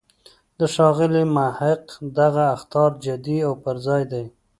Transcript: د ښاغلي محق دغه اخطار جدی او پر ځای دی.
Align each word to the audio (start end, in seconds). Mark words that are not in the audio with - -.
د 0.59 0.61
ښاغلي 0.73 1.23
محق 1.37 1.83
دغه 2.19 2.43
اخطار 2.55 2.91
جدی 3.05 3.37
او 3.47 3.53
پر 3.63 3.75
ځای 3.85 4.03
دی. 4.11 4.25